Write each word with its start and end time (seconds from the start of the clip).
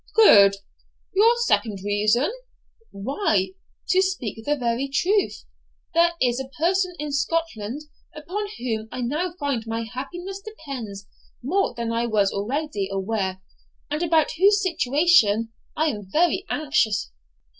'Good, 0.15 0.55
your 1.13 1.37
second 1.45 1.81
reason?' 1.85 2.31
'Why, 2.89 3.49
to 3.89 4.01
speak 4.01 4.43
the 4.43 4.55
very 4.55 4.87
truth, 4.87 5.45
there 5.93 6.13
is 6.19 6.39
a 6.39 6.49
person 6.59 6.95
in 6.97 7.11
Scotland 7.11 7.83
upon 8.15 8.47
whom 8.57 8.87
I 8.91 9.01
now 9.01 9.35
find 9.39 9.63
my 9.67 9.83
happiness 9.83 10.41
depends 10.41 11.05
more 11.43 11.75
than 11.75 11.91
I 11.91 12.07
was 12.07 12.31
always 12.31 12.71
aware, 12.91 13.43
and 13.91 14.01
about 14.01 14.31
whose 14.39 14.59
situation 14.63 15.53
I 15.75 15.89
am 15.89 16.09
very 16.11 16.47
anxious.' 16.49 17.11